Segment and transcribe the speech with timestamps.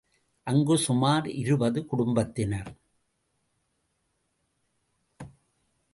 [0.47, 2.71] அங்கு சுமார் இருபது குடும்பத்தினர்.